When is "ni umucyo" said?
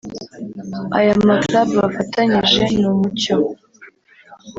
2.79-3.35